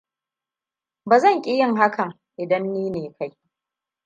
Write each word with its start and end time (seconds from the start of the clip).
Bazan 1.05 1.41
ki 1.41 1.51
yin 1.57 1.75
hakan 1.75 2.19
idan 2.37 2.63
nine 2.73 3.13
Kai. 3.13 3.31